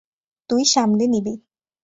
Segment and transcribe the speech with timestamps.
[0.49, 1.33] তুই সামলে নিবি।